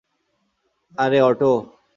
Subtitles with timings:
[0.97, 1.51] আরে, অটো।